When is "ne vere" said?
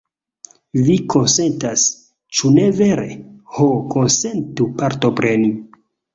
2.57-3.07